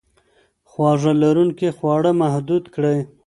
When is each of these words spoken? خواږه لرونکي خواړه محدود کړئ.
خواږه 0.69 1.11
لرونکي 1.21 1.67
خواړه 1.77 2.11
محدود 2.21 2.63
کړئ. 2.73 2.97